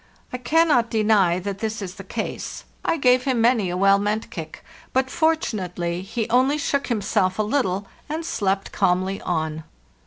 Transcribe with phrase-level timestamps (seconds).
[0.33, 4.31] I cannot deny that this is the case; I gave him many a well meant
[4.31, 9.63] kick, but fortunately he only shook himself a little and slept calmly on.